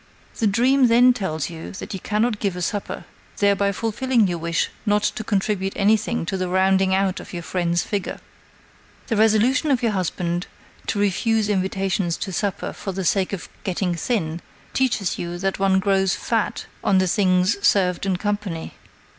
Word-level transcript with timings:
The 0.39 0.47
dream 0.47 0.87
then 0.87 1.13
tells 1.13 1.47
you 1.51 1.71
that 1.73 1.93
you 1.93 1.99
cannot 1.99 2.39
give 2.39 2.55
a 2.55 2.61
supper, 2.63 3.05
thereby 3.37 3.71
fulfilling 3.71 4.27
your 4.27 4.39
wish 4.39 4.71
not 4.83 5.03
to 5.03 5.23
contribute 5.23 5.73
anything 5.75 6.25
to 6.25 6.37
the 6.37 6.49
rounding 6.49 6.91
out 6.95 7.19
of 7.19 7.33
your 7.33 7.43
friend's 7.43 7.83
figure. 7.83 8.19
The 9.09 9.15
resolution 9.15 9.69
of 9.69 9.83
your 9.83 9.91
husband 9.91 10.47
to 10.87 10.97
refuse 10.97 11.49
invitations 11.49 12.17
to 12.17 12.33
supper 12.33 12.73
for 12.73 12.91
the 12.93 13.05
sake 13.05 13.31
of 13.31 13.47
getting 13.63 13.93
thin 13.93 14.41
teaches 14.73 15.19
you 15.19 15.37
that 15.37 15.59
one 15.59 15.77
grows 15.77 16.15
fat 16.15 16.65
on 16.83 16.97
the 16.97 17.05
things 17.05 17.57
served 17.63 18.03
in 18.07 18.17
company." 18.17 18.73